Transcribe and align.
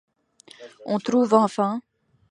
On 0.87 0.97
trouve 0.97 1.35
enfin. 1.35 1.79